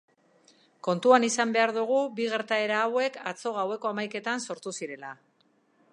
[0.87, 5.17] Kontuan izan behar dugu bi gertaera hauek atzo gaueko hamaiketan sortu zirela.